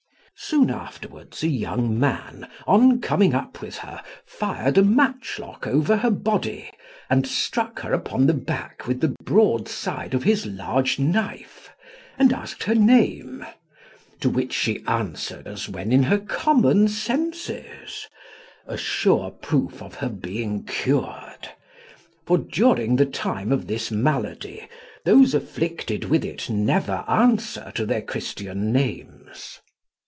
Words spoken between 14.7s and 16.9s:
answered as when in her common